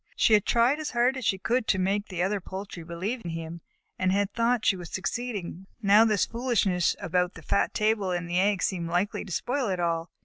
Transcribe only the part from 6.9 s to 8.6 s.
about the fat table and the